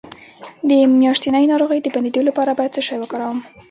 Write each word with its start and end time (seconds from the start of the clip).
د 0.69 0.71
میاشتنۍ 1.01 1.45
ناروغۍ 1.51 1.79
د 1.81 1.87
بندیدو 1.95 2.21
لپاره 2.29 2.51
باید 2.57 2.75
څه 2.75 2.81
شی 2.87 2.97
وکاروم؟ 2.99 3.39